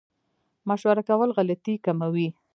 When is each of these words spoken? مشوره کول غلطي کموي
مشوره 0.69 1.01
کول 1.09 1.29
غلطي 1.37 1.73
کموي 1.85 2.27